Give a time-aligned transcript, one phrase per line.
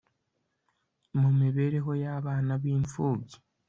[1.19, 3.37] mu mibereho y abana b imfubyi